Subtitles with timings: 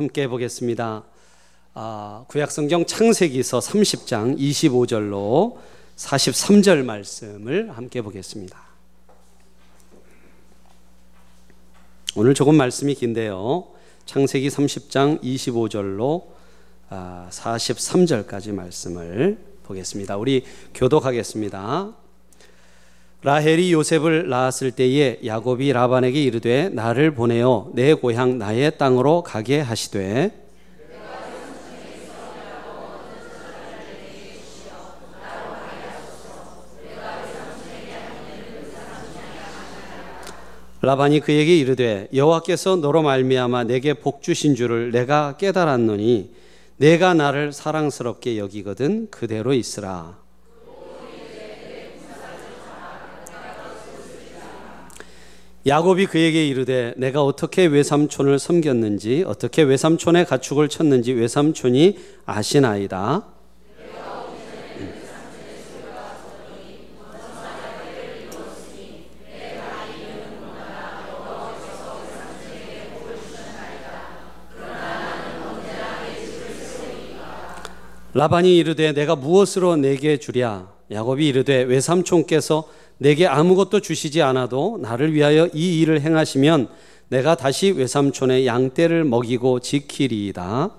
[0.00, 1.02] 함께 보겠습니다.
[1.74, 5.56] 아, 구약성경 창세기서 30장 25절로
[5.96, 8.60] 43절 말씀을 함께 보겠습니다.
[12.14, 13.66] 오늘 조금 말씀이 긴데요.
[14.06, 16.26] 창세기 30장 25절로
[16.90, 20.16] 43절까지 말씀을 보겠습니다.
[20.16, 20.44] 우리
[20.74, 21.92] 교독하겠습니다.
[23.22, 30.46] 라헬이 요셉을 낳았을 때에 야곱이 라반에게 이르되 나를 보내어 내 고향 나의 땅으로 가게 하시되.
[40.80, 46.30] 라반이 그에게 이르되 여호와께서 너로 말미암아 내게 복 주신 줄을 내가 깨달았노니
[46.76, 50.27] 내가 나를 사랑스럽게 여기거든 그대로 있으라
[55.66, 63.26] 야곱이 그에게 이르되 내가 어떻게 외삼촌을 섬겼는지 어떻게 외삼촌의 가축을 쳤는지 외삼촌이 아시나이다.
[78.14, 82.66] 라반이 이르되 내가 무엇으로 내게 주랴 야곱이 이르되 외삼촌께서
[82.98, 86.68] 내게 아무것도 주시지 않아도 나를 위하여 이 일을 행하시면
[87.08, 90.70] 내가 다시 외삼촌의 양떼를 먹이고 지키리이다.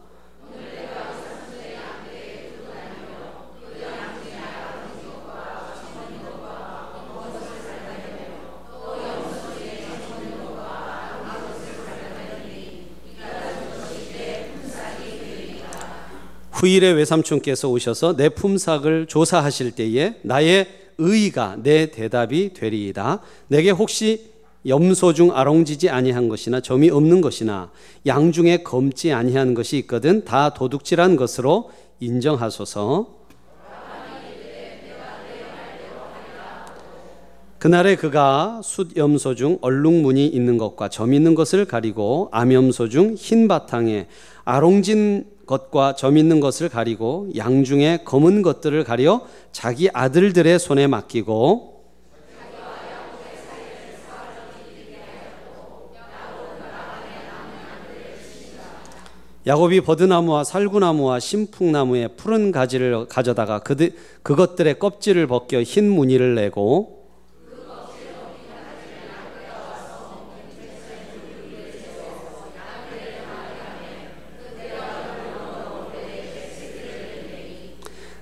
[16.52, 23.22] 후일에 외삼촌께서 오셔서 내 품삯을 조사하실 때에 나의 의가 내 대답이 되리이다.
[23.48, 24.30] 내게 혹시
[24.68, 27.72] 염소 중 아롱지지 아니한 것이나 점이 없는 것이나
[28.06, 33.20] 양 중에 검지 아니한 것이 있거든 다 도둑질한 것으로 인정하소서.
[37.58, 44.08] 그날에 그가 숫염소 중 얼룩무늬 있는 것과 점 있는 것을 가리고 암염소 중 흰 바탕에
[44.46, 51.80] 아롱진 것과 점 있는 것을 가리고 양 중에 검은 것들을 가려 자기 아들들의 손에 맡기고
[59.48, 66.99] 야곱이 버드나무와 살구나무와 신풍나무의 푸른 가지를 가져다가 그들, 그것들의 껍질을 벗겨 흰 무늬를 내고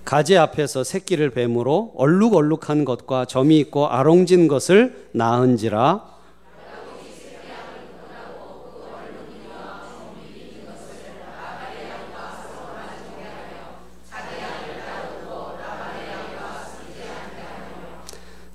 [0.07, 6.01] 가지 앞에서 새끼를 뱀으로 얼룩얼룩한 것과 점이 있고 아롱진 것을 낳은지라.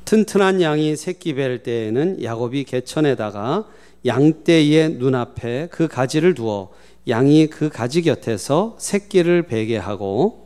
[0.07, 3.67] 튼튼한 양이 새끼 뵐 때에는 야곱이 개천에다가
[4.07, 6.71] 양떼의 눈앞에 그 가지를 두어
[7.09, 10.42] 양이 그 가지 곁에서 새끼를 베게 하고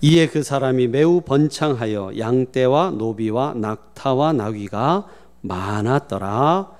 [0.00, 5.08] 이에 그 사람이 매우 번창하여 양떼와 노비와 낙타와 나귀가
[5.40, 6.70] 많았더라.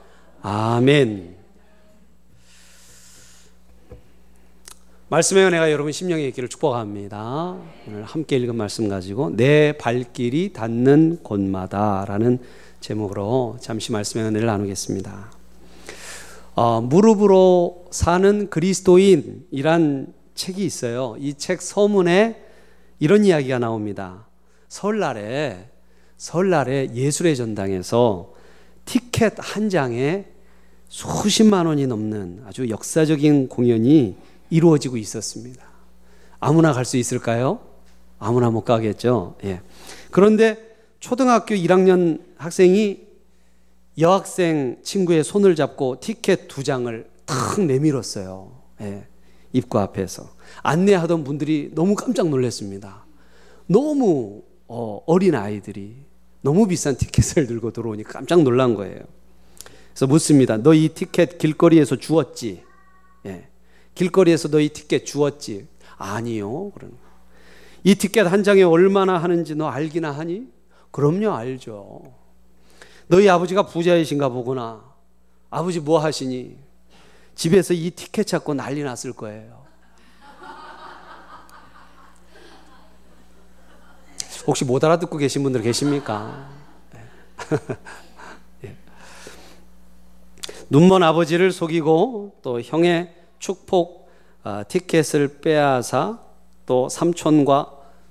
[0.43, 1.37] 아멘.
[5.09, 7.56] 말씀의 은혜가 여러분 심령의 있기를 축복합니다.
[7.89, 12.39] 오늘 함께 읽은 말씀 가지고 내 발길이 닿는 곳마다라는
[12.81, 15.33] 제목으로 잠시 말씀의 은혜를 나누겠습니다.
[16.55, 21.17] 어, 무릎으로 사는 그리스도인이란 책이 있어요.
[21.19, 22.47] 이 책 서문에
[22.98, 24.26] 이런 이야기가 나옵니다.
[24.69, 25.70] 설날에
[26.16, 28.34] 설날에 예술의 전당에서
[28.84, 30.26] 티켓 한 장에
[30.88, 34.16] 수십만 원이 넘는 아주 역사적인 공연이
[34.50, 35.62] 이루어지고 있었습니다.
[36.41, 37.60] 아무나 갈 수 있을까요?
[38.19, 39.37] 아무나 못 가겠죠.
[39.44, 39.60] 예.
[40.10, 43.06] 그런데 초등학교 1학년 학생이
[43.99, 48.52] 여학생 친구의 손을 잡고 티켓 두 장을 탁 내밀었어요.
[48.81, 49.06] 예.
[49.53, 50.29] 입구 앞에서.
[50.62, 53.05] 안내하던 분들이 너무 깜짝 놀랐습니다.
[53.67, 55.97] 너무 어, 린 아이들이
[56.43, 59.00] 너무 비싼 티켓을 들고 들어오니 깜짝 놀란 거예요.
[59.93, 60.56] 그래서 묻습니다.
[60.59, 62.62] 너 이 티켓 길거리에서 주었지?
[63.27, 63.49] 예.
[63.95, 65.67] 길거리에서 너 이 티켓 주었지?
[65.97, 66.71] 아니요.
[66.71, 66.93] 그런
[67.85, 70.47] 이 티켓 한 장에 얼마나 하는지 너 알기나 하니?
[70.91, 72.03] 그럼요, 알죠.
[73.09, 74.85] 너희 아버지가 부자이신가 보구나.
[75.50, 76.56] 아버지 뭐 하시니?
[77.38, 79.64] 집에서 이 티켓 찾고 난리 났을 거예요.
[84.44, 86.50] 혹시 못 알아듣고 계신 분들 계십니까?
[88.64, 88.75] 예.
[90.69, 94.11] 눈먼 아버지를 속이고 또 형의 축복
[94.43, 96.19] 아, 티켓을 빼앗아
[96.67, 97.70] 또 삼촌과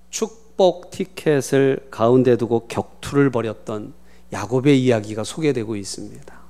[0.10, 3.94] 축복 티켓을 가운데 두고 격투를 벌였던
[4.32, 6.47] 야곱의 이야기가 소개되고 있습니다.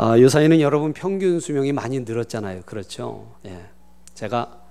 [0.00, 2.62] 아, 요사이는 여러분 평균 수명이 많이 늘었잖아요.
[2.64, 3.34] 그렇죠?
[3.44, 3.66] 예.
[4.14, 4.62] 제가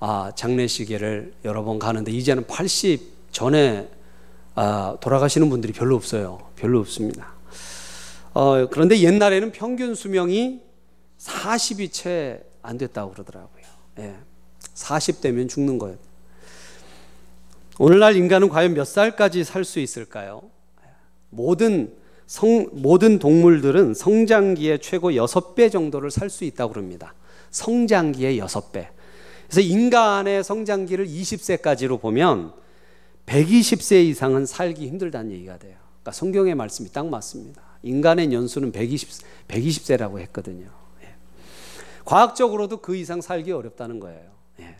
[0.00, 3.90] 아, 장례식에를 여러 번 가는데 이제는 80 전에
[4.54, 6.38] 아, 돌아가시는 분들이 별로 없어요.
[6.56, 7.34] 별로 없습니다.
[8.32, 10.62] 어, 그런데 옛날에는 평균 수명이
[11.18, 13.64] 40이 채 안 됐다고 그러더라고요.
[13.98, 14.14] 예.
[14.74, 15.98] 40대면 죽는 거예요.
[17.78, 20.42] 오늘날 인간은 과연 몇 살까지 살 수 있을까요?
[21.28, 21.92] 모든
[22.32, 27.12] 성, 모든 동물들은 성장기의 최고 6배 정도를 살 수 있다고 그럽니다.
[27.50, 28.88] 성장기의 6배.
[29.50, 32.54] 그래서 인간의 성장기를 20세까지로 보면
[33.26, 35.74] 120세 이상은 살기 힘들다는 얘기가 돼요.
[36.00, 37.60] 그러니까 성경의 말씀이 딱 맞습니다.
[37.82, 39.10] 인간의 연수는 120,
[39.48, 40.70] 120세라고 했거든요.
[41.02, 41.08] 예.
[42.06, 44.30] 과학적으로도 그 이상 살기 어렵다는 거예요.
[44.60, 44.76] 예.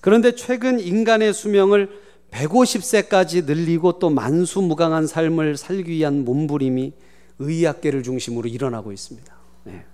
[0.00, 1.90] 그런데 최근 인간의 수명을
[2.32, 6.92] 150세까지 늘리고 또 만수무강한 삶을 살기 위한 몸부림이
[7.38, 9.34] 의학계를 중심으로 일어나고 있습니다.
[9.68, 9.84] 예.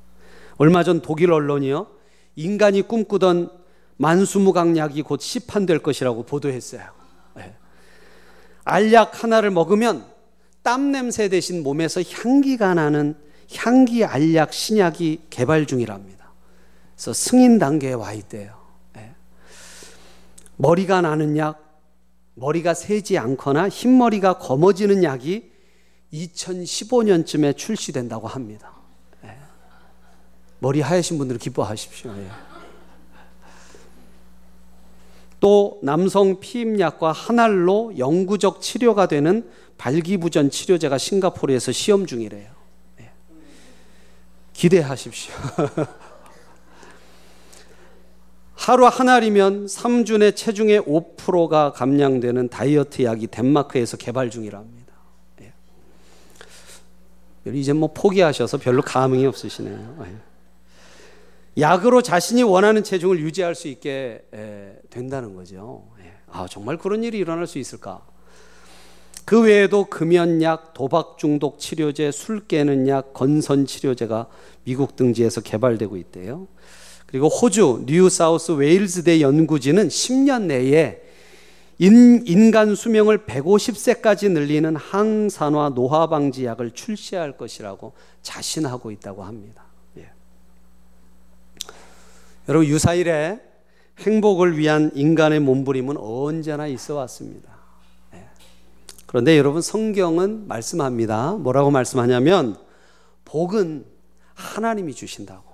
[0.57, 1.89] 얼마 전 독일 언론이요.
[2.37, 3.51] 인간이 꿈꾸던
[3.97, 6.99] 만수무강약이 곧 시판될 것이라고 보도했어요.
[8.69, 10.05] 알약 하나를 먹으면
[10.63, 13.17] 땀 냄새 대신 몸에서 향기가 나는
[13.57, 16.33] 향기 알약 신약이 개발 중이랍니다.
[16.95, 18.55] 그래서 승인 단계에 와 있대요.
[18.99, 19.15] 예.
[20.57, 21.68] 머리가 나는 약,
[22.39, 25.51] 머리가 새지 않거나 흰머리가 검어지는 약이
[26.13, 28.73] 2015년쯤에 출시된다고 합니다.
[29.25, 29.37] 예.
[30.61, 32.13] 머리 하얘신 분들은 기뻐하십시오.
[32.17, 32.29] 예.
[35.41, 42.51] 또 남성 피임약과 한 알로 영구적 치료가 되는 발기부전 치료제가 싱가포르에서 시험 중이래요.
[42.97, 43.11] 네.
[44.53, 45.35] 기대하십시오.
[48.59, 54.95] 하루 한 알이면 3주내 체중의 5%가 감량되는 다이어트 약이 덴마크에서 개발 중이랍니다.
[55.37, 55.53] 네.
[57.55, 59.97] 이제 뭐 포기하셔서 별로 감흥이 없으시네요.
[60.03, 60.17] 네.
[61.57, 64.25] 약으로 자신이 원하는 체중을 유지할 수 있게
[64.91, 65.87] 된다는 거죠.
[66.01, 66.13] 예.
[66.31, 68.03] 아, 정말 그런 일이 일어날 수 있을까?
[69.25, 74.27] 그 외에도 금연약, 도박 중독 치료제, 술 깨는 약, 건선 치료제가
[74.65, 76.49] 미국 등지에서 개발되고 있대요.
[77.09, 81.03] 그리고 호주 뉴 사우스 웨일즈대 연구진은 10년 내에
[81.81, 89.69] 인, 간 수명을 150세까지 늘리는 항산화 노화 방지 약을 출시할 것이라고 자신하고 있다고 합니다.
[92.49, 93.41] 여러분 유사일에
[93.99, 97.51] 행복을 위한 인간의 몸부림은 언제나 있어 왔습니다.
[98.11, 98.27] 네.
[99.07, 101.33] 그런데 여러분 성경은 말씀합니다.
[101.33, 102.57] 뭐라고 말씀하냐면
[103.27, 103.85] 복은
[104.35, 105.48] 하나님이 주신다고.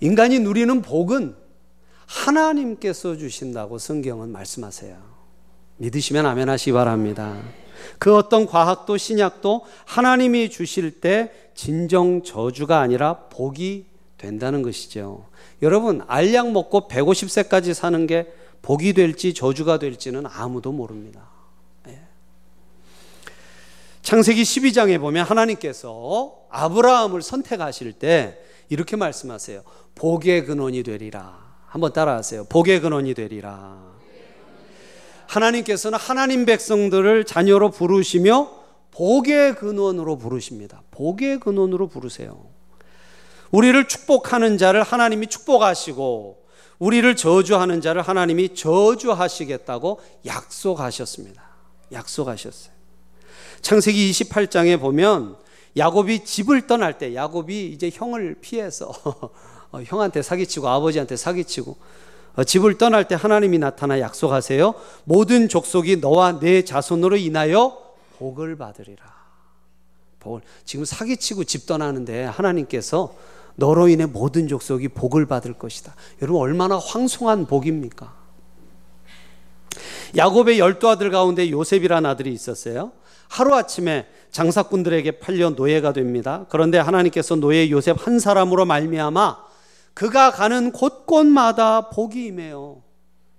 [0.00, 0.06] 네.
[0.06, 1.34] 인간이 누리는 복은
[2.06, 4.96] 하나님께서 주신다고 성경은 말씀하세요.
[5.76, 7.40] 믿으시면 아멘 하시기 바랍니다.
[7.98, 13.86] 그 어떤 과학도 신약도 하나님이 주실 때 진정 저주가 아니라 복이
[14.16, 15.26] 된다는 것이죠.
[15.62, 21.28] 여러분, 알약 먹고 150세까지 사는 게 복이 될지 저주가 될지는 아무도 모릅니다.
[21.86, 22.00] 예.
[24.02, 28.38] 창세기 12장에 보면 하나님께서 아브라함을 선택하실 때
[28.68, 29.62] 이렇게 말씀하세요.
[29.94, 31.48] 복의 근원이 되리라.
[31.66, 32.44] 한번 따라하세요.
[32.44, 33.98] 복의 근원이 되리라.
[35.26, 38.50] 하나님께서는 하나님 백성들을 자녀로 부르시며
[38.90, 40.82] 복의 근원으로 부르십니다.
[40.90, 42.46] 복의 근원으로 부르세요.
[43.50, 46.48] 우리를 축복하는 자를 하나님이 축복하시고
[46.78, 51.42] 우리를 저주하는 자를 하나님이 저주하시겠다고 약속하셨습니다.
[51.92, 52.72] 약속하셨어요.
[53.60, 55.36] 창세기 28장에 보면
[55.78, 58.92] 야곱이 집을 떠날 때 야곱이 이제 형을 피해서
[59.70, 61.76] 어, 형한테 사기치고 아버지한테 사기치고
[62.36, 64.74] 어, 집을 떠날 때 하나님이 나타나 약속하세요.
[65.04, 67.78] 모든 족속이 너와 내 자손으로 인하여
[68.18, 69.04] 복을 받으리라.
[70.20, 73.14] 복을 지금 사기치고 집 떠나는데 하나님께서
[73.56, 75.94] 너로 인해 모든 족속이 복을 받을 것이다.
[76.22, 78.14] 여러분 얼마나 황송한 복입니까?
[80.16, 82.92] 야곱의 열두 아들 가운데 요셉이라는 아들이 있었어요.
[83.28, 86.46] 하루아침에 장사꾼들에게 팔려 노예가 됩니다.
[86.48, 89.36] 그런데 하나님께서 노예 요셉 한 사람으로 말미암아
[89.94, 92.82] 그가 가는 곳곳마다 복이 임해요.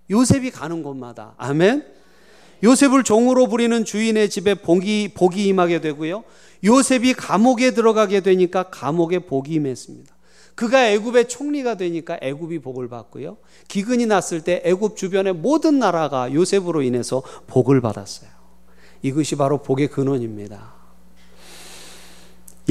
[0.09, 1.33] 요셉이 가는 곳마다.
[1.37, 1.85] 아멘.
[2.63, 6.23] 요셉을 종으로 부리는 주인의 집에 복이, 복이 임하게 되고요.
[6.63, 10.13] 요셉이 감옥에 들어가게 되니까 감옥에 복이 임했습니다.
[10.55, 13.37] 그가 애굽의 총리가 되니까 애굽이 복을 받고요.
[13.69, 18.29] 기근이 났을 때 애굽 주변의 모든 나라가 요셉으로 인해서 복을 받았어요.
[19.01, 20.78] 이것이 바로 복의 근원입니다.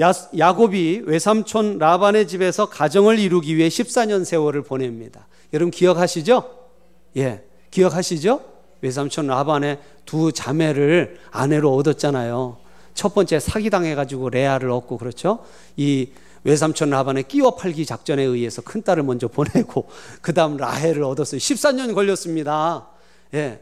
[0.00, 5.26] 야, 야곱이 외삼촌 라반의 집에서 가정을 이루기 위해 14년 세월을 보냅니다.
[5.52, 6.68] 여러분 기억하시죠?
[7.16, 8.40] 예, 기억하시죠?
[8.80, 12.58] 외삼촌 라반의 두 자매를 아내로 얻었잖아요.
[12.94, 15.44] 첫 번째 사기당해가지고 레아를 얻고 그렇죠?
[15.76, 16.10] 이
[16.44, 19.88] 외삼촌 라반의 끼워 팔기 작전에 의해서 큰 딸을 먼저 보내고
[20.22, 21.38] 그 다음 라헬을 얻었어요.
[21.38, 22.88] 14년 걸렸습니다.
[23.34, 23.60] 예.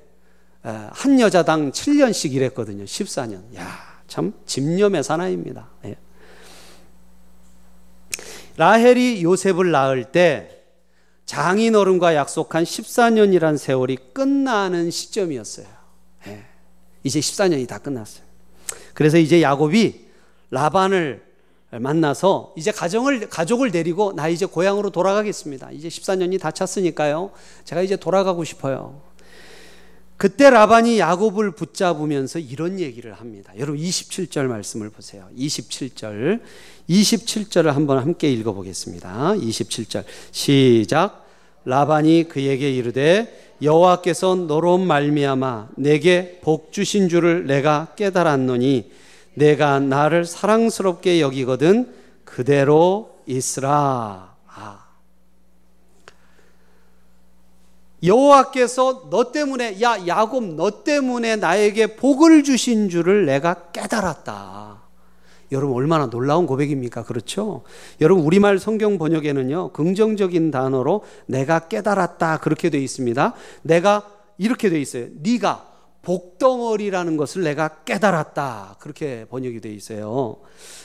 [0.62, 2.84] 한 여자당 7년씩 일했거든요.
[2.84, 3.54] 14년.
[3.56, 3.66] 야,
[4.06, 5.68] 참 집념의 사나이입니다.
[5.86, 5.96] 예.
[8.56, 10.50] 라헬이 요셉을 낳을 때
[11.24, 15.66] 장인 어른과 약속한 14년이란 세월이 끝나는 시점이었어요.
[16.28, 16.44] 예.
[17.02, 18.24] 이제 14년이 다 끝났어요.
[18.94, 20.06] 그래서 이제 야곱이
[20.50, 21.24] 라반을
[21.70, 25.72] 만나서 이제 가정을 가족을 데리고 나 이제 고향으로 돌아가겠습니다.
[25.72, 27.32] 이제 14년이 다 찼으니까요.
[27.64, 29.02] 제가 이제 돌아가고 싶어요.
[30.16, 33.52] 그때 라반이 야곱을 붙잡으면서 이런 얘기를 합니다.
[33.58, 35.28] 여러분 27절 말씀을 보세요.
[35.36, 36.40] 27절.
[36.88, 39.34] 27절을 한번 함께 읽어 보겠습니다.
[39.34, 40.04] 27절.
[40.30, 41.26] 시작.
[41.66, 48.90] 라반이 그에게 이르되 여호와께서 너로 말미암아 내게 복 주신 줄을 내가 깨달았노니
[49.34, 51.92] 내가 나를 사랑스럽게 여기거든
[52.24, 54.35] 그대로 있으라.
[58.02, 64.82] 여호와께서 너 때문에 야 야곱 너 때문에 나에게 복을 주신 줄을 내가 깨달았다.
[65.52, 67.04] 여러분 얼마나 놀라운 고백입니까?
[67.04, 67.62] 그렇죠?
[68.00, 69.72] 여러분 우리말 성경 번역에는요.
[69.72, 73.34] 긍정적인 단어로 내가 깨달았다 그렇게 되어 있습니다.
[73.62, 75.06] 내가 이렇게 되어 있어요.
[75.22, 75.72] 네가
[76.02, 78.76] 복덩어리라는 것을 내가 깨달았다.
[78.78, 80.36] 그렇게 번역이 되어 있어요.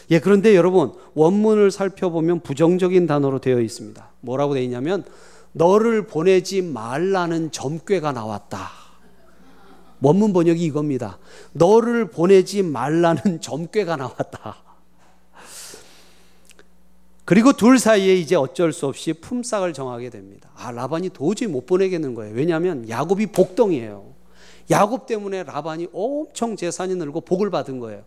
[0.10, 4.10] 예, 그런데 여러분 원문을 살펴보면 부정적인 단어로 되어 있습니다.
[4.22, 5.06] 뭐라고 되어 있냐면
[5.53, 8.70] 너를 보내지 말라는 점괘가 나왔다.
[10.01, 11.20] 원문 번역이 이겁니다.
[11.53, 14.58] 너를 보내지 말라는 점괘가 나왔다.
[17.24, 20.50] 그리고 둘 사이에 이제 어쩔 수 없이 품삯을 정하게 됩니다.
[20.55, 22.36] 아, 라반이 도저히 못 보내겠는 거예요.
[22.36, 24.12] 왜냐하면 야곱이 복덩이에요.
[24.70, 28.03] 야곱 때문에 라반이 엄청 재산이 늘고 복을 받은 거예요.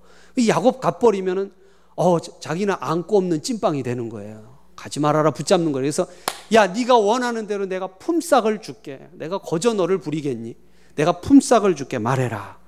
[0.48, 1.52] 야곱 갚버리면은
[1.96, 4.53] 어, 자기는 안고 없는 찐빵이 되는 거예요.
[4.76, 5.82] 가지 말아라 붙잡는 거예요.
[5.82, 6.06] 그래서
[6.52, 9.00] 야 네가 원하는 대로 내가 품삯을 줄게.
[9.12, 10.56] 내가 거저 너를 부리겠니?
[10.94, 12.58] 내가 품삯을 줄게 말해라.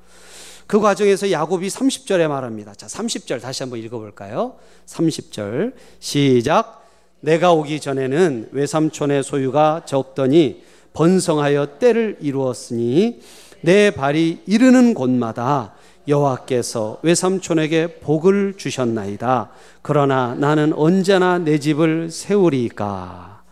[0.66, 2.74] 그 과정에서 야곱이 30절에 말합니다.
[2.74, 4.56] 자, 30절 다시 한번 읽어볼까요?
[4.86, 6.84] 30절 시작.
[7.20, 13.20] 내가 오기 전에는 외삼촌의 소유가 적더니 번성하여 때를 이루었으니
[13.60, 15.74] 내 발이 이르는 곳마다
[16.08, 19.50] 여호와께서 외삼촌에게 복을 주셨나이다.
[19.82, 23.42] 그러나 나는 언제나 내 집을 세우리까.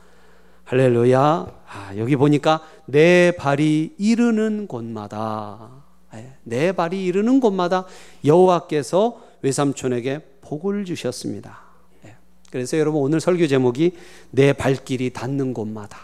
[0.65, 1.47] 할렐루야.
[1.67, 5.85] 아, 여기 보니까 내 발이 이르는 곳마다
[6.15, 7.85] 예, 내 발이 이르는 곳마다
[8.25, 11.61] 여호와께서 외삼촌에게 복을 주셨습니다.
[12.07, 12.17] 예,
[12.51, 13.93] 그래서 여러분 오늘 설교 제목이
[14.31, 15.99] 내 발길이 닿는 곳마다.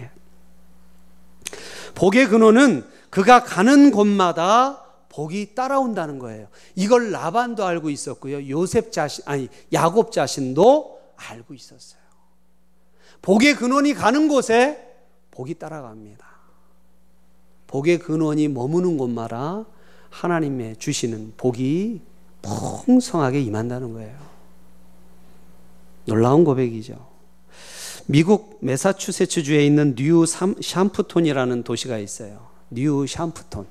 [0.00, 0.10] 예.
[1.94, 4.82] 복의 근원은 그가 가는 곳마다
[5.12, 6.48] 복이 따라온다는 거예요.
[6.74, 8.48] 이걸 라반도 알고 있었고요.
[8.48, 12.00] 요셉 자신, 아니, 야곱 자신도 알고 있었어요.
[13.20, 14.88] 복의 근원이 가는 곳에
[15.30, 16.26] 복이 따라갑니다.
[17.66, 19.66] 복의 근원이 머무는 곳마다
[20.10, 22.00] 하나님의 주시는 복이
[22.40, 24.18] 풍성하게 임한다는 거예요.
[26.06, 27.12] 놀라운 고백이죠.
[28.06, 32.48] 미국 메사추세츠주에 있는 뉴 샴푸톤이라는 도시가 있어요.
[32.70, 33.66] 뉴 샴푸톤.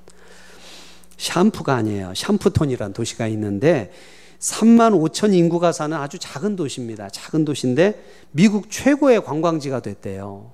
[1.22, 2.14] 샴푸가 아니에요.
[2.16, 3.92] 샴푸톤이라는 도시가 있는데
[4.40, 7.10] 3만 5천 인구가 사는 아주 작은 도시입니다.
[7.10, 10.52] 작은 도시인데 미국 최고의 관광지가 됐대요.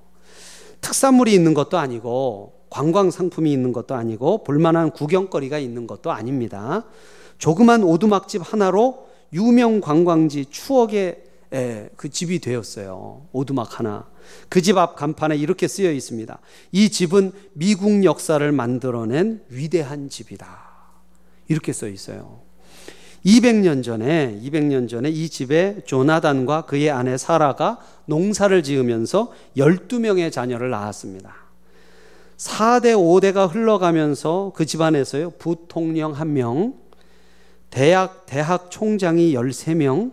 [0.82, 6.84] 특산물이 있는 것도 아니고 관광 상품이 있는 것도 아니고 볼만한 구경거리가 있는 것도 아닙니다.
[7.38, 13.26] 조그만 오두막집 하나로 유명 관광지 추억의 그 집이 되었어요.
[13.32, 14.06] 오두막 하나.
[14.48, 16.38] 그 집 앞 간판에 이렇게 쓰여 있습니다.
[16.72, 20.46] 이 집은 미국 역사를 만들어낸 위대한 집이다.
[21.48, 22.40] 이렇게 써 있어요.
[23.24, 31.34] 200년 전에 200년 전에 이 집에 조나단과 그의 아내 사라가 농사를 지으면서 12명의 자녀를 낳았습니다.
[32.36, 35.30] 4대 5대가 흘러가면서 그 집안에서요.
[35.38, 36.74] 부통령 1명,
[37.70, 40.12] 대학 대학 총장이 13명,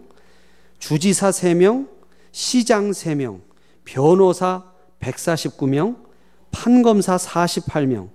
[0.80, 1.90] 주지사 3명,
[2.32, 3.42] 시장 3명,
[3.84, 4.64] 변호사
[5.00, 6.04] 149명,
[6.52, 8.10] 판검사 48명,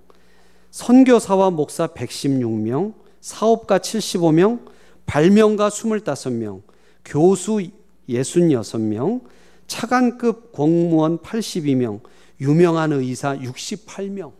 [0.71, 4.67] 선교사와 목사 116명, 사업가 75명,
[5.07, 6.63] 발명가 25명,
[7.05, 7.61] 교수
[8.09, 9.23] 66명,
[9.67, 12.01] 차관급 공무원 82명,
[12.41, 14.33] 유명한 의사 68명.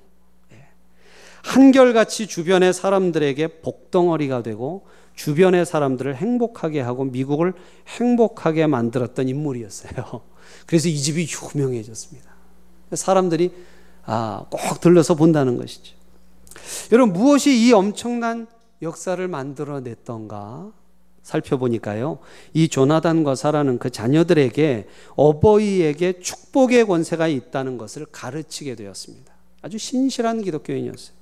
[0.53, 0.69] 예.
[1.43, 4.87] 한결같이 주변의 사람들에게 복덩어리가 되고
[5.21, 7.53] 주변의 사람들을 행복하게 하고 미국을
[7.99, 10.23] 행복하게 만들었던 인물이었어요.
[10.65, 12.31] 그래서 이 집이 유명해졌습니다.
[12.95, 13.53] 사람들이
[14.07, 15.95] 아, 꼭 들러서 본다는 것이죠.
[16.93, 18.47] 여러분 무엇이 이 엄청난
[18.81, 20.73] 역사를 만들어냈던가
[21.23, 22.19] 살펴보니까요.
[22.55, 29.35] 이 조나단과 사라는 그 자녀들에게 어버이에게 축복의 권세가 있다는 것을 가르치게 되었습니다.
[29.61, 31.20] 아주 신실한 기독교인이었어요.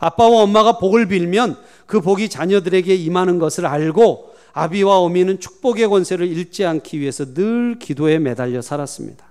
[0.00, 6.64] 아빠와 엄마가 복을 빌면 그 복이 자녀들에게 임하는 것을 알고 아비와 어미는 축복의 권세를 잃지
[6.64, 9.24] 않기 위해서 늘 기도에 매달려 살았습니다.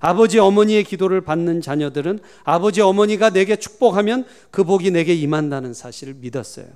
[0.00, 6.66] 아버지 어머니의 기도를 받는 자녀들은 아버지 어머니가 내게 축복하면 그 복이 내게 임한다는 사실을 믿었어요.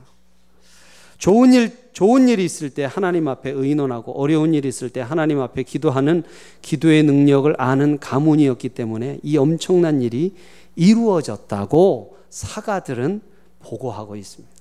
[1.18, 5.64] 좋은 일, 좋은 일이 있을 때 하나님 앞에 의논하고 어려운 일이 있을 때 하나님 앞에
[5.64, 6.22] 기도하는
[6.62, 10.34] 기도의 능력을 아는 가문이었기 때문에 이 엄청난 일이
[10.76, 13.20] 이루어졌다고 사가들은
[13.60, 14.58] 보고하고 있습니다.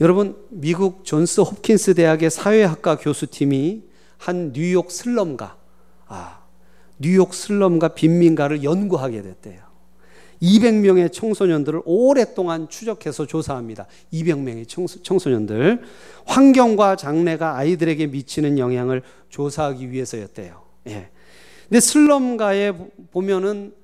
[0.00, 3.82] 여러분, 미국 존스 홉킨스 대학의 사회학과 교수팀이
[4.16, 5.56] 한 뉴욕 슬럼가,
[6.06, 6.40] 아,
[6.98, 9.70] 뉴욕 슬럼가 빈민가를 연구하게 됐대요.
[10.42, 13.86] 200명의 청소년들을 오랫동안 추적해서 조사합니다.
[14.12, 15.82] 200명의 청소, 년들
[16.24, 20.62] 환경과 장래가 아이들에게 미치는 영향을 조사하기 위해서였대요.
[20.88, 21.10] 예.
[21.68, 22.72] 근데 슬럼가에
[23.10, 23.74] 보면은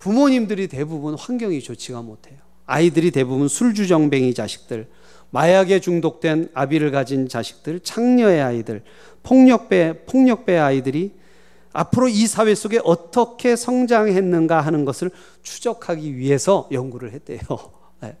[0.00, 2.38] 부모님들이 대부분 환경이 좋지가 못해요.
[2.66, 4.88] 아이들이 대부분 술주정뱅이 자식들,
[5.30, 8.82] 마약에 중독된 아비를 가진 자식들, 창녀의 아이들,
[9.22, 11.12] 폭력배, 폭력배 아이들이
[11.72, 15.10] 앞으로 이 사회 속에 어떻게 성장했는가 하는 것을
[15.42, 17.38] 추적하기 위해서 연구를 했대요.
[18.00, 18.16] 네.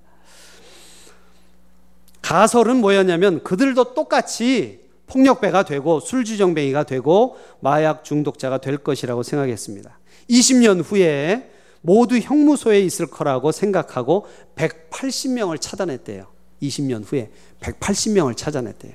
[2.22, 9.98] 가설은 뭐였냐면 그들도 똑같이 폭력배가 되고 술주정뱅이가 되고 마약 중독자가 될 것이라고 생각했습니다.
[10.28, 11.50] 20년 후에
[11.82, 16.26] 모두 형무소에 있을 거라고 생각하고 180명을 찾아냈대요.
[16.62, 18.92] 20년 후에 180명을 찾아냈대요.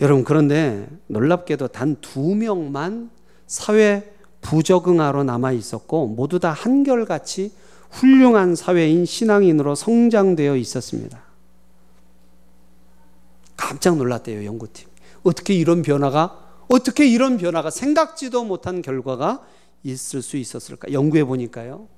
[0.00, 3.10] 여러분 그런데 놀랍게도 단 두 명만
[3.46, 7.52] 사회 부적응하로 남아 있었고 모두 다 한결같이
[7.90, 11.22] 훌륭한 사회인 신앙인으로 성장되어 있었습니다.
[13.56, 14.88] 깜짝 놀랐대요, 연구팀.
[15.22, 19.44] 어떻게 이런 변화가, 어떻게 이런 변화가 생각지도 못한 결과가
[19.82, 20.92] 있을 수 있었을까?
[20.92, 21.88] 연구해 보니까요.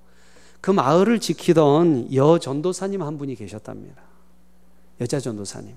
[0.60, 4.00] 그 마을을 지키던 여 전도사님 한 분이 계셨답니다.
[5.00, 5.74] 여자 전도사님.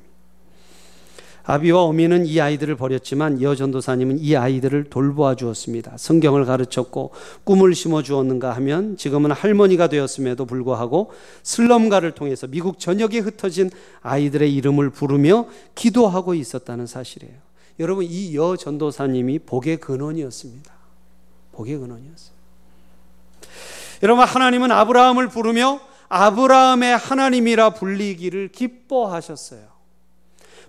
[1.47, 5.95] 아비와 어미는 이 아이들을 버렸지만 여 전도사님은 이 아이들을 돌보아 주었습니다.
[5.97, 7.11] 성경을 가르쳤고
[7.43, 11.11] 꿈을 심어 주었는가 하면 지금은 할머니가 되었음에도 불구하고
[11.43, 13.69] 슬럼가를 통해서 미국 전역에 흩어진
[14.01, 17.35] 아이들의 이름을 부르며 기도하고 있었다는 사실이에요.
[17.79, 20.74] 여러분 이 여 전도사님이 복의 근원이었습니다.
[21.55, 22.35] 복의 근원이었어요.
[24.03, 29.67] 여러분 하나님은 아브라함을 부르며 아브라함의 하나님이라 불리기를 기뻐하셨어요.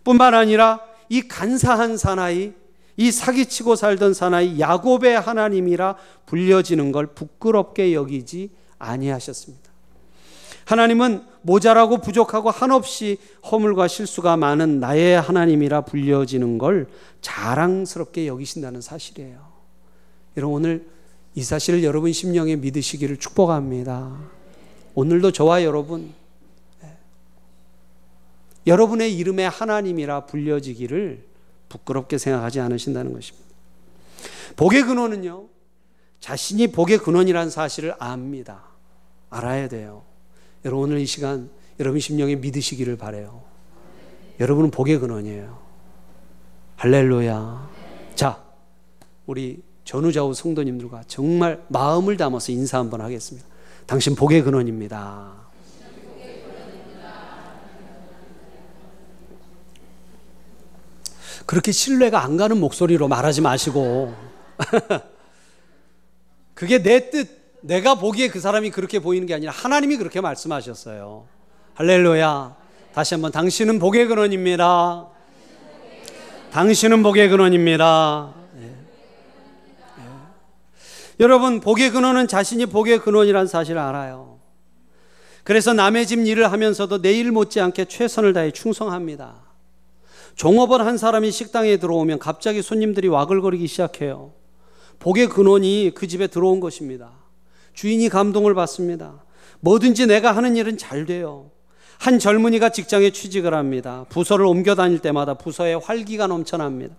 [0.05, 2.53] 뿐만 아니라 이 간사한 사나이,
[2.97, 5.97] 이 사기치고 살던 사나이 야곱의 하나님이라
[6.27, 9.67] 불려지는 걸 부끄럽게 여기지 아니하셨습니다.
[10.65, 13.19] 하나님은 모자라고 부족하고 한없이
[13.51, 16.89] 허물과 실수가 많은 나의 하나님이라 불려지는 걸
[17.21, 19.56] 자랑스럽게 여기신다는 사실이에요.
[20.37, 20.87] 여러분 오늘
[21.35, 24.19] 이 사실을 여러분 심령에 믿으시기를 축복합니다.
[24.95, 26.15] 오늘도 저와 여러분
[28.67, 31.25] 여러분의 이름에 하나님이라 불려지기를
[31.69, 33.47] 부끄럽게 생각하지 않으신다는 것입니다.
[34.57, 35.47] 복의 근원은요,
[36.21, 38.65] 자신이 복의 근원이라는 사실을 압니다.
[39.31, 40.05] 알아야 돼요.
[40.65, 43.45] 여러분 오늘 이 시간 여러분 심령에 믿으시기를 바래요.
[44.41, 45.59] 여러분은 복의 근원이에요.
[46.77, 47.71] 할렐루야.
[48.15, 48.45] 자,
[49.27, 53.47] 우리 전우좌우 성도님들과 정말 마음을 담아서 인사 한번 하겠습니다.
[53.87, 55.33] 당신 복의 근원입니다.
[61.47, 64.13] 그렇게 신뢰가 안 가는 목소리로 말하지 마시고.
[66.55, 67.29] 그게 내 뜻,
[67.61, 71.29] 내가 보기에 그 사람이 그렇게 보이는 게 아니라 하나님이 그렇게 말씀하셨어요.
[71.75, 72.57] 할렐루야.
[72.93, 75.07] 다시 한번 당신은 복의 근원입니다.
[76.51, 78.36] 당신은 복의 근원입니다.
[81.19, 84.39] 여러분, 복의 근원은 자신이 복의 근원이라는 사실을 알아요.
[85.45, 89.47] 그래서 남의 집 일을 하면서도 내일 못지않게 최선을 다해 충성합니다.
[90.35, 94.33] 종업원 한 사람이 식당에 들어오면 갑자기 손님들이 와글거리기 시작해요.
[94.99, 97.13] 복의 근원이 그 집에 들어온 것입니다.
[97.73, 99.23] 주인이 감동을 받습니다.
[99.61, 101.51] 뭐든지 내가 하는 일은 잘 돼요.
[101.99, 104.05] 한 젊은이가 직장에 취직을 합니다.
[104.11, 106.95] 부서를 옮겨 다닐 때마다 부서에 활기가 넘쳐납니다.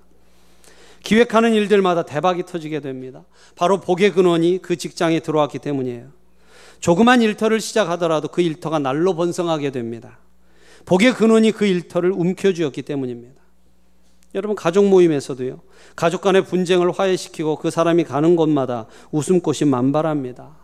[1.04, 3.24] 기획하는 일들마다 대박이 터지게 됩니다.
[3.56, 6.10] 바로 복의 근원이 그 직장에 들어왔기 때문이에요.
[6.80, 10.20] 조그만 일터를 시작하더라도 그 일터가 날로 번성하게 됩니다.
[10.86, 13.42] 복의 근원이 그 일터를 움켜쥐었기 때문입니다.
[14.36, 15.62] 여러분 가족 모임에서도요.
[15.96, 20.56] 가족 간의 분쟁을 화해시키고 그 사람이 가는 곳마다 웃음꽃이 만발합니다.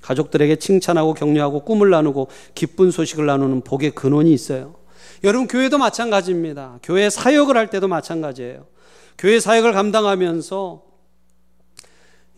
[0.00, 4.74] 가족들에게 칭찬하고 격려하고 꿈을 나누고 기쁜 소식을 나누는 복의 근원이 있어요.
[5.24, 6.78] 여러분 교회도 마찬가지입니다.
[6.82, 8.66] 교회 사역을 할 때도 마찬가지예요.
[9.18, 10.82] 교회 사역을 감당하면서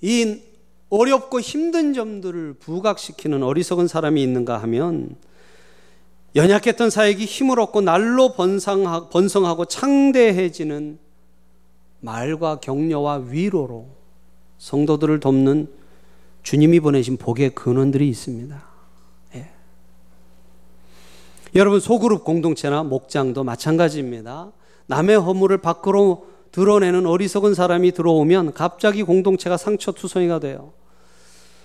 [0.01, 0.41] 이
[0.89, 5.17] 어렵고 힘든 점들을 부각시키는 어리석은 사람이 있는가 하면
[6.35, 10.99] 연약했던 사역이 힘을 얻고 날로 번성하고 창대해지는
[12.01, 13.89] 말과 격려와 위로로
[14.59, 15.71] 성도들을 돕는
[16.43, 18.63] 주님이 보내신 복의 근원들이 있습니다.
[19.35, 19.51] 예.
[21.55, 24.53] 여러분 소그룹 공동체나 목장도 마찬가지입니다.
[24.87, 30.73] 남의 허물을 밖으로 드러내는 어리석은 사람이 들어오면 갑자기 공동체가 상처투성이가 돼요.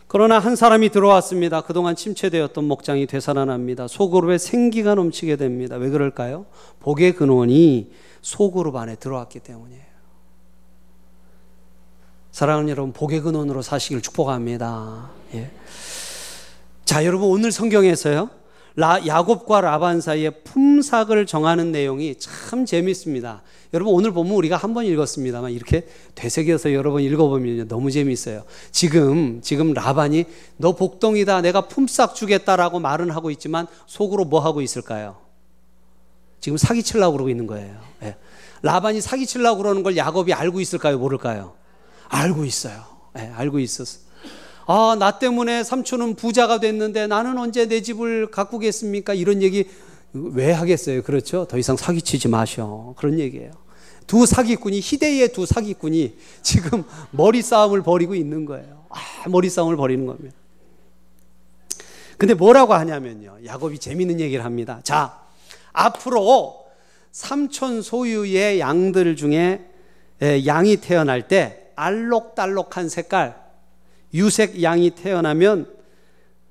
[0.08, 1.62] 그러나 한 사람이 들어왔습니다.
[1.62, 3.88] 그동안 침체되었던 목장이 되살아납니다.
[3.88, 5.76] 소그룹에 생기가 넘치게 됩니다.
[5.78, 6.46] 왜 그럴까요?
[6.80, 9.84] 복의 근원이 소그룹 안에 들어왔기 때문이에요.
[12.32, 15.10] 사랑하는 여러분, 복의 근원으로 사시길 축복합니다.
[15.36, 15.52] 예.
[16.84, 18.30] 자, 여러분, 오늘 성경에서요,
[18.78, 23.42] 라, 야곱과 라반 사이의 품삭을 정하는 내용이 참 재밌습니다.
[23.74, 28.44] 여러분 오늘 보면 우리가 한 번 읽었습니다만 이렇게 되새겨서 여러 번 읽어보면 너무 재미있어요.
[28.72, 30.26] 지금 지금 라반이
[30.58, 35.18] 너 복동이다 내가 품삯 주겠다라고 말은 하고 있지만 속으로 뭐 하고 있을까요?
[36.42, 37.80] 지금 사기치려고 그러고 있는 거예요.
[38.04, 38.18] 예.
[38.62, 40.98] 라반이 사기치려고 그러는 걸 야곱이 알고 있을까요?
[41.00, 41.54] 모를까요?
[42.10, 42.84] 알고 있어요.
[43.18, 44.05] 예, 알고 있었어.
[44.68, 49.14] 아, 나 때문에 삼촌은 부자가 됐는데 나는 언제 내 집을 가꾸겠습니까?
[49.14, 49.68] 이런 얘기
[50.14, 51.04] 왜 하겠어요?
[51.04, 51.46] 그렇죠?
[51.46, 52.94] 더 이상 사기치지 마셔.
[52.98, 53.52] 그런 얘기예요.
[54.08, 58.86] 두 사기꾼이, 희대의 두 사기꾼이 지금 머리 싸움을 벌이고 있는 거예요.
[58.90, 60.36] 아, 머리 싸움을 벌이는 겁니다.
[62.18, 63.40] 근데 뭐라고 하냐면요.
[63.46, 64.80] 야곱이 재밌는 얘기를 합니다.
[64.84, 65.22] 자,
[65.74, 66.66] 앞으로
[67.12, 69.66] 삼촌 소유의 양들 중에
[70.46, 73.45] 양이 태어날 때 알록달록한 색깔,
[74.16, 75.72] 유색 양이 태어나면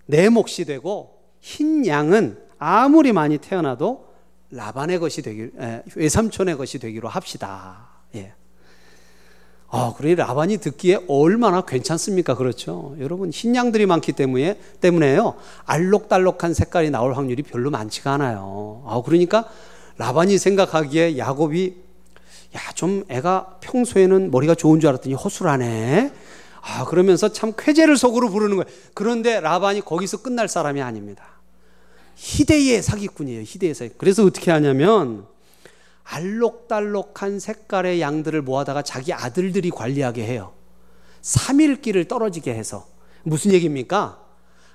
[0.06, 4.06] 내 몫이 되고 흰 양은 아무리 많이 태어나도
[4.50, 5.52] 라반의 것이 되길
[5.96, 7.88] 외삼촌의 것이 되기로 합시다.
[8.14, 8.34] 예.
[9.68, 12.36] 아, 그러니 라반이 듣기에 얼마나 괜찮습니까?
[12.36, 12.94] 그렇죠.
[13.00, 15.34] 여러분 흰 양들이 많기 때문에 때문에요.
[15.64, 18.84] 알록달록한 색깔이 나올 확률이 별로 많지가 않아요.
[18.86, 19.48] 아, 그러니까
[19.96, 21.74] 라반이 생각하기에 야곱이
[22.56, 26.12] 야, 좀 애가 평소에는 머리가 좋은 줄 알았더니 허술하네.
[26.94, 28.70] 아, 그러면서 참 쾌재를 속으로 부르는 거예요.
[28.94, 31.24] 그런데 라반이 거기서 끝날 사람이 아닙니다.
[32.14, 33.42] 희대의 사기꾼이에요.
[33.42, 33.94] 희대의 사기.
[33.98, 35.26] 그래서 어떻게 하냐면
[36.04, 40.52] 알록달록한 색깔의 양들을 모아다가 자기 아들들이 관리하게 해요.
[41.22, 42.86] 3일 길을 떨어지게 해서
[43.24, 44.20] 무슨 얘기입니까?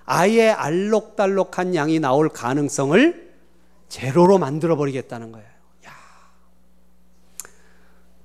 [0.05, 3.29] 아예 알록달록한 양이 나올 가능성을
[3.88, 5.47] 제로로 만들어 버리겠다는 거예요.
[5.88, 5.91] 야.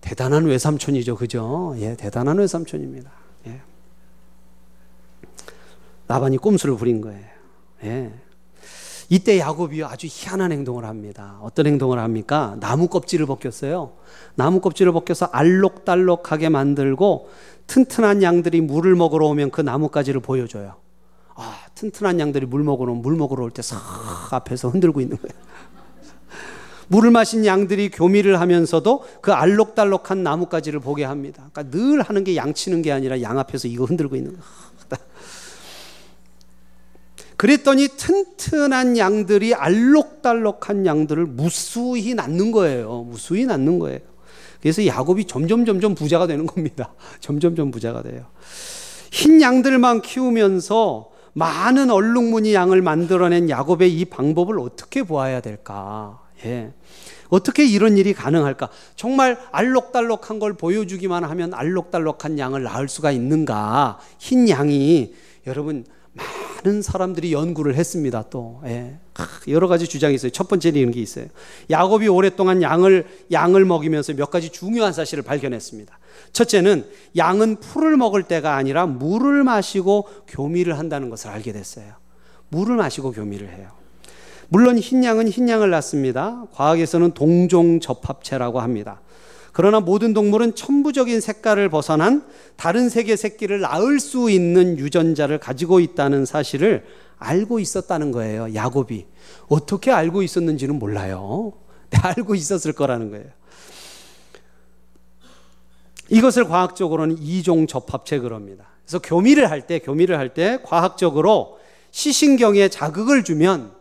[0.00, 1.16] 대단한 외삼촌이죠.
[1.16, 1.74] 그죠?
[1.78, 3.23] 예, 대단한 외삼촌입니다.
[6.04, 6.12] 예.
[6.12, 7.24] 라반이 꼼수를 부린 거예요.
[7.84, 8.12] 예.
[9.10, 11.38] 이때 야곱이 아주 희한한 행동을 합니다.
[11.42, 12.56] 어떤 행동을 합니까?
[12.60, 13.92] 나무 껍질을 벗겼어요.
[14.34, 17.28] 나무 껍질을 벗겨서 알록달록하게 만들고
[17.66, 20.76] 튼튼한 양들이 물을 먹으러 오면 그 나뭇가지를 보여줘요.
[21.36, 23.78] 아, 튼튼한 양들이 물 먹으러 오면 물 먹으러 올 때 싹
[24.32, 25.34] 앞에서 흔들고 있는 거예요.
[26.88, 31.48] 물을 마신 양들이 교미를 하면서도 그 알록달록한 나뭇가지를 보게 합니다.
[31.52, 34.44] 그러니까 늘 하는 게 양치는 게 아니라 양 앞에서 이거 흔들고 있는 거예요.
[37.44, 43.02] 그랬더니 튼튼한 양들이 알록달록한 양들을 무수히 낳는 거예요.
[43.02, 43.98] 무수히 낳는 거예요.
[44.62, 46.94] 그래서 야곱이 점점 점점 부자가 되는 겁니다.
[47.20, 48.24] 점점 점 부자가 돼요.
[49.12, 56.22] 흰 양들만 키우면서 많은 얼룩무늬 양을 만들어낸 야곱의 이 방법을 어떻게 보아야 될까?
[56.46, 56.72] 예.
[57.28, 58.70] 어떻게 이런 일이 가능할까?
[58.96, 63.98] 정말 알록달록한 걸 보여주기만 하면 알록달록한 양을 낳을 수가 있는가?
[64.18, 65.12] 흰 양이
[65.46, 65.84] 여러분
[66.64, 68.24] 많은 사람들이 연구를 했습니다.
[68.30, 68.98] 또 예.
[69.48, 70.30] 여러 가지 주장이 있어요.
[70.32, 71.26] 첫 번째는 이런 게 있어요.
[71.70, 75.98] 야곱이 오랫동안 양을 양을 먹이면서 몇 가지 중요한 사실을 발견했습니다.
[76.32, 81.92] 첫째는 양은 풀을 먹을 때가 아니라 물을 마시고 교미를 한다는 것을 알게 됐어요.
[82.48, 83.68] 물을 마시고 교미를 해요.
[84.48, 86.44] 물론 흰 양은 흰 양을 낳습니다.
[86.52, 89.00] 과학에서는 동종 접합체라고 합니다.
[89.54, 96.26] 그러나 모든 동물은 천부적인 색깔을 벗어난 다른 색의 새끼를 낳을 수 있는 유전자를 가지고 있다는
[96.26, 96.84] 사실을
[97.18, 98.52] 알고 있었다는 거예요.
[98.52, 99.06] 야곱이.
[99.48, 101.52] 어떻게 알고 있었는지는 몰라요.
[102.02, 103.26] 알고 있었을 거라는 거예요.
[106.10, 108.64] 이것을 과학적으로는 이종 접합체 그럽니다.
[108.84, 111.60] 그래서 교미를 할 때, 교미를 할 때 과학적으로
[111.92, 113.72] 시신경에 자극을 주면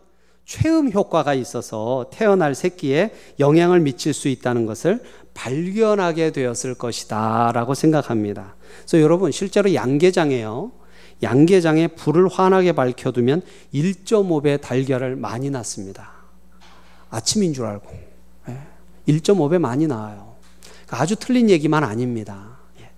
[0.44, 3.10] 최음 효과가 있어서 태어날 새끼에
[3.40, 5.00] 영향을 미칠 수 있다는 것을
[5.34, 8.54] 발견하게 되었을 것이다 라고 생각합니다.
[8.78, 10.72] 그래서 여러분 실제로 양계장에요.
[11.22, 13.42] 양계장에 불을 환하게 밝혀두면
[13.72, 16.12] 1.5배 달걀을 많이 낳습니다.
[17.10, 17.88] 아침인 줄 알고.
[19.08, 19.58] 1.5배 예.
[19.58, 20.34] 많이 나와요.
[20.86, 22.58] 그러니까 아주 틀린 얘기만 아닙니다.
[22.80, 22.90] 예.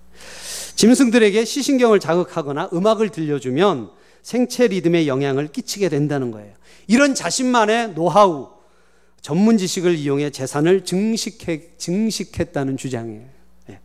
[0.75, 3.91] 짐승들에게 시신경을 자극하거나 음악을 들려주면
[4.23, 6.53] 생체 리듬에 영향을 끼치게 된다는 거예요.
[6.87, 8.49] 이런 자신만의 노하우,
[9.27, 13.25] 전문 지식을 이용해 재산을 증식해, 증식했다는 주장이에요.
[13.71, 13.79] 예.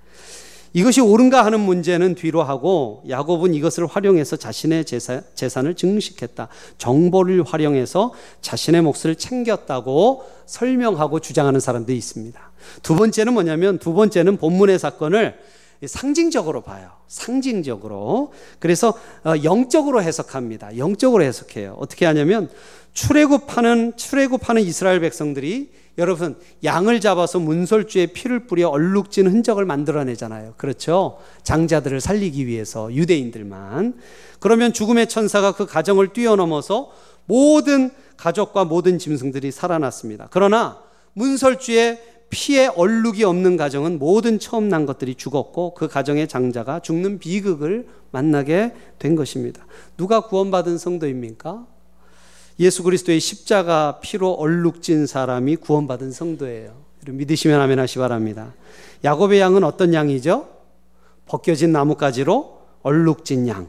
[0.72, 6.46] 이것이 옳은가 하는 문제는 뒤로 하고 야곱은 이것을 활용해서 자신의 재산, 재산을 증식했다.
[6.78, 12.40] 정보를 활용해서 자신의 몫을 챙겼다고 설명하고 주장하는 사람들이 있습니다.
[12.84, 15.40] 두 번째는 뭐냐면 두 번째는 본문의 사건을
[15.86, 16.90] 상징적으로 봐요.
[17.08, 18.32] 상징적으로.
[18.58, 20.78] 그래서 어, 영적으로 해석합니다.
[20.78, 21.76] 영적으로 해석해요.
[21.78, 22.48] 어떻게 하냐면
[22.92, 30.54] 출애굽하는 출애굽하는 이스라엘 백성들이 여러분 양을 잡아서 문설주에 피를 뿌려 얼룩진 흔적을 만들어내잖아요.
[30.56, 31.18] 그렇죠?
[31.42, 33.94] 장자들을 살리기 위해서 유대인들만.
[34.40, 36.90] 그러면 죽음의 천사가 그 가정을 뛰어넘어서
[37.26, 40.28] 모든 가족과 모든 짐승들이 살아났습니다.
[40.30, 40.78] 그러나
[41.14, 47.86] 문설주에 피에 얼룩이 없는 가정은 모든 처음 난 것들이 죽었고 그 가정의 장자가 죽는 비극을
[48.10, 49.66] 만나게 된 것입니다.
[49.98, 51.66] 누가 구원받은 성도입니까?
[52.58, 56.74] 예수 그리스도의 십자가 피로 얼룩진 사람이 구원받은 성도예요.
[57.06, 58.54] 믿으시면 아멘 하시 바랍니다.
[59.04, 60.48] 야곱의 양은 어떤 양이죠?
[61.26, 63.68] 벗겨진 나뭇가지로 얼룩진 양.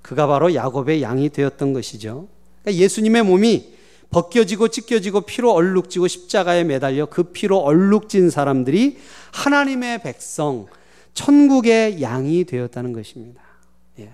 [0.00, 2.26] 그가 바로 야곱의 양이 되었던 것이죠.
[2.62, 3.77] 그러니까 예수님의 몸이
[4.10, 8.98] 벗겨지고 찢겨지고 피로 얼룩지고 십자가에 매달려 그 피로 얼룩진 사람들이
[9.32, 10.66] 하나님의 백성,
[11.14, 13.42] 천국의 양이 되었다는 것입니다.
[13.98, 14.10] 예.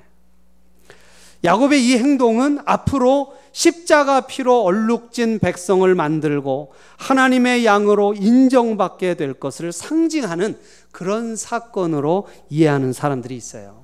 [1.44, 10.58] 야곱의 이 행동은 앞으로 십자가 피로 얼룩진 백성을 만들고 하나님의 양으로 인정받게 될 것을 상징하는
[10.90, 13.83] 그런 사건으로 이해하는 사람들이 있어요.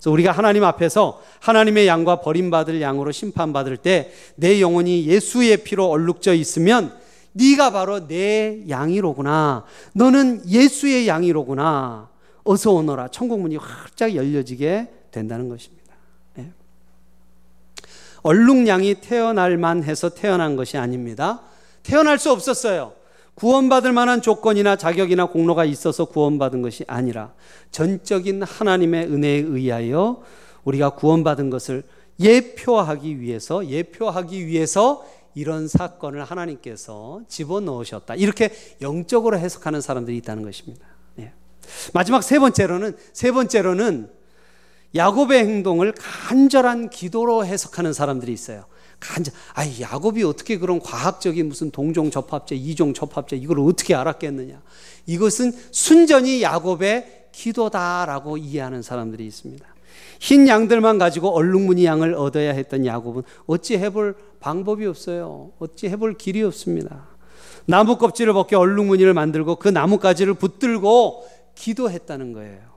[0.00, 6.32] 그래서 우리가 하나님 앞에서 하나님의 양과 버림받을 양으로 심판받을 때 내 영혼이 예수의 피로 얼룩져
[6.34, 6.98] 있으면
[7.32, 9.64] 네가 바로 내 양이로구나.
[9.92, 12.08] 너는 예수의 양이로구나.
[12.42, 13.08] 어서 오너라.
[13.08, 15.94] 천국 문이 활짝 열려지게 된다는 것입니다.
[16.34, 16.50] 네.
[18.22, 21.42] 얼룩 양이 태어날 만 해서 태어난 것이 아닙니다.
[21.82, 22.94] 태어날 수 없었어요.
[23.40, 27.32] 구원받을 만한 조건이나 자격이나 공로가 있어서 구원받은 것이 아니라
[27.70, 30.22] 전적인 하나님의 은혜에 의하여
[30.64, 31.82] 우리가 구원받은 것을
[32.20, 38.14] 예표하기 위해서 예표하기 위해서 이런 사건을 하나님께서 집어넣으셨다.
[38.16, 40.84] 이렇게 영적으로 해석하는 사람들이 있다는 것입니다.
[41.20, 41.32] 예.
[41.94, 44.10] 마지막 세 번째로는 세 번째로는
[44.94, 48.66] 야곱의 행동을 간절한 기도로 해석하는 사람들이 있어요.
[49.00, 54.60] 간절, 아, 야곱이 어떻게 그런 과학적인 무슨 동종 접합제, 이종 접합제 이걸 어떻게 알았겠느냐?
[55.06, 59.66] 이것은 순전히 야곱의 기도다라고 이해하는 사람들이 있습니다.
[60.20, 65.50] 흰 양들만 가지고 얼룩무늬 양을 얻어야 했던 야곱은 어찌 해볼 방법이 없어요.
[65.58, 67.08] 어찌 해볼 길이 없습니다.
[67.64, 72.69] 나무 껍질을 벗겨 얼룩무늬를 만들고 그 나뭇가지를 붙들고 기도했다는 거예요.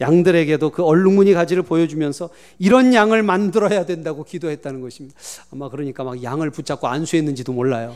[0.00, 5.18] 양들에게도 그 얼룩무늬 가지를 보여주면서 이런 양을 만들어야 된다고 기도했다는 것입니다.
[5.52, 7.94] 아마 그러니까 막 양을 붙잡고 안수했는지도 몰라요.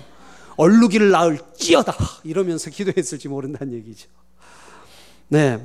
[0.56, 4.08] 얼룩이를 낳을 찌어다 이러면서 기도했을지 모른다는 얘기죠.
[5.28, 5.58] 네.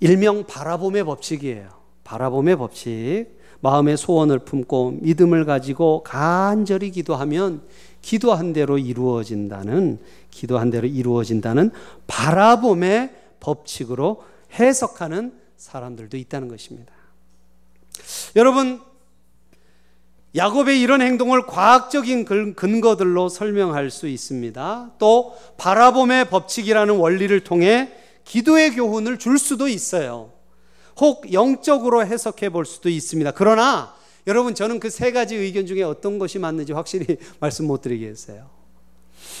[0.00, 1.68] 일명 바라봄의 법칙이에요.
[2.04, 3.38] 바라봄의 법칙.
[3.60, 7.62] 마음의 소원을 품고 믿음을 가지고 간절히 기도하면
[8.02, 9.98] 기도한 대로 이루어진다는
[10.30, 11.72] 기도한 대로 이루어진다는
[12.06, 16.92] 바라봄의 법칙으로 해석하는 사람들도 있다는 것입니다.
[18.36, 18.80] 여러분,
[20.36, 24.92] 야곱의 이런 행동을 과학적인 근거들로 설명할 수 있습니다.
[24.98, 27.92] 또 바라봄의 법칙이라는 원리를 통해
[28.24, 30.32] 기도의 교훈을 줄 수도 있어요.
[31.00, 33.30] 혹 영적으로 해석해 볼 수도 있습니다.
[33.32, 33.94] 그러나
[34.26, 38.50] 여러분 저는 그 세 가지 의견 중에 어떤 것이 맞는지 확실히 말씀 못 드리겠어요.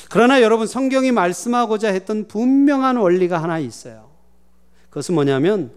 [0.08, 4.07] 그러나 여러분 성경이 말씀하고자 했던 분명한 원리가 하나 있어요.
[4.98, 5.72] 그것은 뭐냐면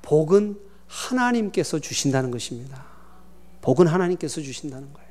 [0.00, 2.86] 복은 하나님께서 주신다는 것입니다.
[3.60, 5.08] 복은 하나님께서 주신다는 거예요.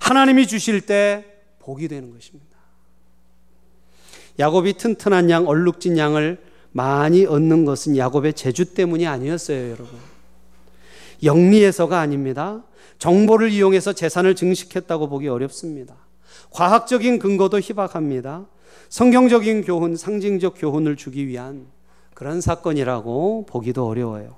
[0.00, 1.24] 하나님이 주실 때
[1.58, 2.56] 복이 되는 것입니다.
[4.38, 6.40] 야곱이 튼튼한 양, 얼룩진 양을
[6.70, 9.98] 많이 얻는 것은 야곱의 재주 때문이 아니었어요, 여러분.
[11.22, 12.62] 영리해서가 아닙니다.
[12.98, 15.94] 정보를 이용해서 재산을 증식했다고 보기 어렵습니다.
[16.50, 18.46] 과학적인 근거도 희박합니다.
[18.88, 21.66] 성경적인 교훈, 상징적 교훈을 주기 위한
[22.14, 24.36] 그런 사건이라고 보기도 어려워요.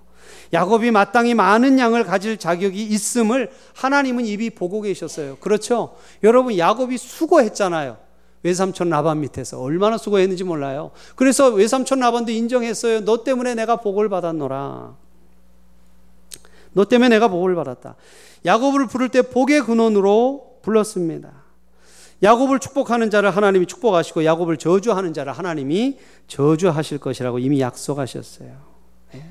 [0.53, 5.37] 야곱이 마땅히 많은 양을 가질 자격이 있음을 하나님은 이미 보고 계셨어요.
[5.37, 5.97] 그렇죠?
[6.23, 7.99] 여러분, 야곱이 수고했잖아요.
[8.43, 10.91] 외삼촌 라반 밑에서 얼마나 수고했는지 몰라요.
[11.17, 13.05] 그래서 외삼촌 라반도 인정했어요.
[13.05, 14.97] 너 때문에 내가 복을 받았노라.
[16.75, 17.97] 너 때문에 내가 복을 받았다.
[18.45, 21.44] 야곱을 부를 때 복의 근원으로 불렀습니다.
[22.25, 28.49] 야곱을 축복하는 자를 하나님이 축복하시고 야곱을 저주하는 자를 하나님이 저주하실 것이라고 이미 약속하셨어요.
[29.13, 29.25] 네.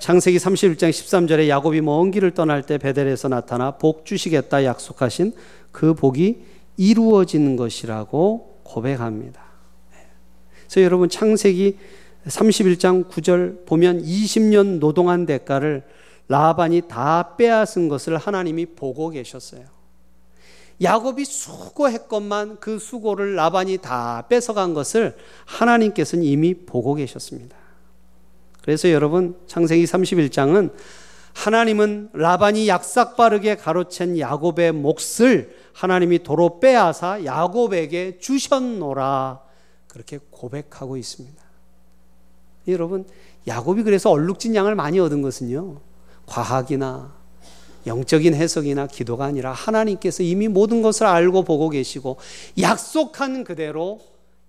[0.00, 5.32] 창세기 31장 13절에 야곱이 먼 길을 떠날 때 베델에서 나타나 복 주시겠다 약속하신
[5.70, 6.42] 그 복이
[6.76, 9.40] 이루어진 것이라고 고백합니다.
[9.92, 9.98] 네.
[10.62, 11.78] 그래서 여러분 창세기
[12.26, 15.84] 31장 9절 보면 20년 노동한 대가를
[16.26, 19.73] 라반이 다 빼앗은 것을 하나님이 보고 계셨어요.
[20.82, 27.56] 야곱이 수고했건만 그 수고를 라반이 다 뺏어간 것을 하나님께서는 이미 보고 계셨습니다.
[28.62, 30.72] 그래서 여러분 창세기 31장은
[31.34, 39.40] 하나님은 라반이 약삭빠르게 가로챈 야곱의 몫을 하나님이 도로 빼앗아 야곱에게 주셨노라
[39.88, 41.42] 그렇게 고백하고 있습니다.
[42.68, 43.06] 여러분
[43.46, 45.80] 야곱이 그래서 얼룩진 양을 많이 얻은 것은요
[46.26, 47.13] 과학이나
[47.86, 52.18] 영적인 해석이나 기도가 아니라 하나님께서 이미 모든 것을 알고 보고 계시고
[52.60, 54.00] 약속한 그대로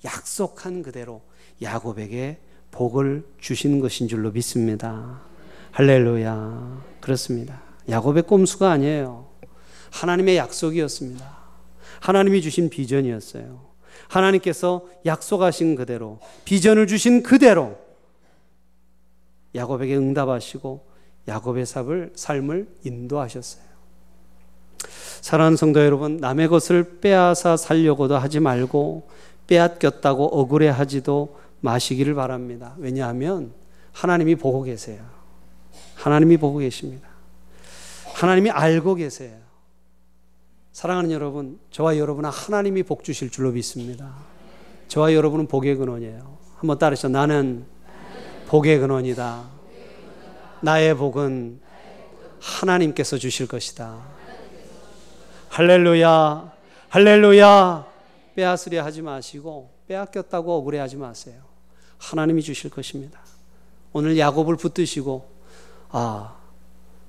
[0.04, 1.22] 약속한 그대로
[1.62, 2.38] 야곱에게
[2.72, 5.22] 복을 주시는 것인 줄로 믿습니다.
[5.72, 6.84] 할렐루야.
[7.02, 7.62] 그렇습니다.
[7.90, 9.28] 야곱의 꼼수가 아니에요.
[9.92, 11.38] 하나님의 약속이었습니다.
[12.02, 13.66] 하나님이 주신 비전이었어요.
[14.08, 17.78] 하나님께서 약속하신 그대로 비전을 주신 그대로
[19.56, 20.86] 야곱에게 응답하시고
[21.28, 23.66] 야곱의 삶을, 삶을 인도하셨어요.
[25.22, 29.08] 사랑하는 성도 여러분, 남의 것을 빼앗아 살려고도 하지 말고
[29.48, 32.76] 빼앗겼다고 억울해하지도 마시기를 바랍니다.
[32.78, 33.52] 왜냐하면
[33.92, 35.04] 하나님이 보고 계세요.
[35.96, 37.08] 하나님이 보고 계십니다.
[38.14, 39.38] 하나님이 알고 계세요.
[40.74, 44.14] 사랑하는 여러분, 저와 여러분은 하나님이 복 주실 줄로 믿습니다.
[44.90, 46.38] 저와 여러분은 복의 근원이에요.
[46.58, 47.10] 한번 따르시죠.
[47.10, 47.66] 나는
[48.48, 49.55] 복의 근원이다.
[50.66, 51.60] 나의 복은
[52.40, 54.00] 하나님께서 주실 것이다.
[55.50, 56.52] 할렐루야,
[56.90, 57.86] 할렐루야.
[58.36, 61.36] 빼앗으려 하지 마시고 빼앗겼다고 억울해하지 마세요.
[62.00, 63.20] 하나님이 주실 것입니다.
[63.94, 65.30] 오늘 야곱을 붙드시고
[65.90, 66.34] 아,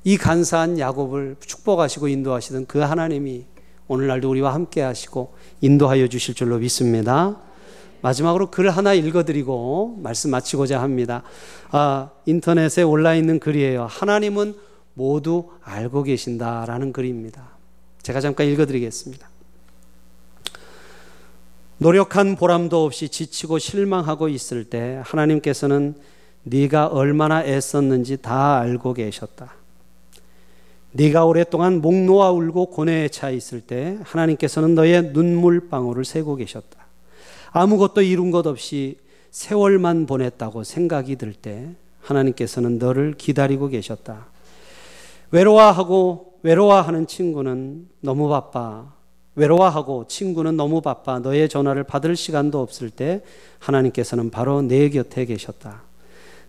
[0.05, 3.47] 이 간사한 야곱을 축복하시고 인도하시던 그 하나님이
[3.89, 7.41] 오늘날도 우리와 함께 하시고 인도하여 주실 줄로 믿습니다.
[8.03, 11.23] 마지막으로 글 하나 읽어드리고 말씀 마치고자 합니다.
[11.71, 13.87] 아, 인터넷에 올라 있는 글이에요.
[13.87, 14.55] 하나님은
[14.95, 17.51] 모두 알고 계신다라는 글입니다.
[18.03, 19.29] 제가 잠깐 읽어드리겠습니다.
[21.79, 25.95] 노력한 보람도 없이 지치고 실망하고 있을 때 하나님께서는
[26.45, 29.53] 네가 얼마나 애썼는지 다 알고 계셨다.
[30.93, 36.86] 네가 오랫동안 목 놓아 울고 고뇌에 차 있을 때 하나님께서는 너의 눈물 방울을 세고 계셨다.
[37.51, 38.99] 아무것도 이룬 것 없이
[39.31, 44.27] 세월만 보냈다고 생각이 들 때 하나님께서는 너를 기다리고 계셨다.
[45.31, 48.93] 외로워하고 외로워하는 친구는 너무 바빠.
[49.35, 51.19] 외로워하고 친구는 너무 바빠.
[51.19, 53.23] 너의 전화를 받을 시간도 없을 때
[53.59, 55.83] 하나님께서는 바로 내 곁에 계셨다.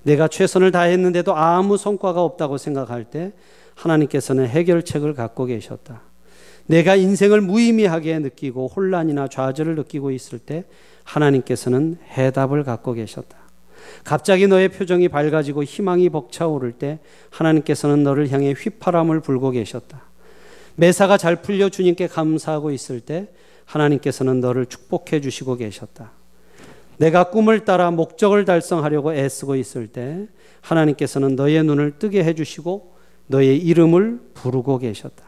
[0.03, 3.33] 내가 최선을 다했는데도 아무 성과가 없다고 생각할 때
[3.75, 6.01] 하나님께서는 해결책을 갖고 계셨다.
[6.67, 10.65] 내가 인생을 무의미하게 느끼고 혼란이나 좌절을 느끼고 있을 때
[11.03, 13.38] 하나님께서는 해답을 갖고 계셨다.
[14.03, 16.99] 갑자기 너의 표정이 밝아지고 희망이 벅차오를 때
[17.30, 20.03] 하나님께서는 너를 향해 휘파람을 불고 계셨다.
[20.75, 23.30] 매사가 잘 풀려 주님께 감사하고 있을 때
[23.65, 26.12] 하나님께서는 너를 축복해 주시고 계셨다.
[26.97, 30.27] 내가 꿈을 따라 목적을 달성하려고 애쓰고 있을 때
[30.62, 32.95] 하나님께서는 너의 눈을 뜨게 해주시고
[33.27, 35.26] 너의 이름을 부르고 계셨다.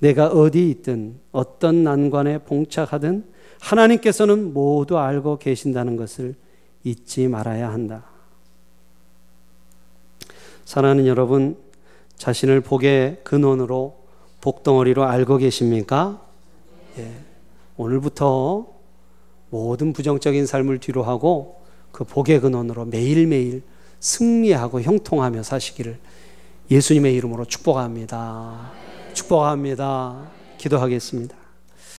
[0.00, 3.24] 내가 어디 있든 어떤 난관에 봉착하든
[3.60, 6.34] 하나님께서는 모두 알고 계신다는 것을
[6.82, 8.04] 잊지 말아야 한다.
[10.64, 11.56] 사랑하는 여러분,
[12.16, 13.98] 자신을 복의 근원으로
[14.40, 16.22] 복덩어리로 알고 계십니까?
[16.98, 17.12] 예.
[17.76, 18.66] 오늘부터
[19.50, 21.60] 모든 부정적인 삶을 뒤로 하고
[21.92, 23.62] 그 복의 근원으로 매일매일
[24.00, 25.98] 승리하고 형통하며 사시기를
[26.70, 28.79] 예수님의 이름으로 축복합니다.
[29.14, 30.30] 축복합니다.
[30.58, 31.39] 기도하겠습니다.